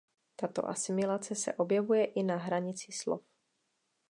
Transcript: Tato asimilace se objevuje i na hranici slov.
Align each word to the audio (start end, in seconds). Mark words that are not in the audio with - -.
Tato 0.35 0.63
asimilace 0.69 1.35
se 1.35 1.53
objevuje 1.57 2.11
i 2.15 2.23
na 2.31 2.39
hranici 2.47 2.91
slov. 3.03 3.19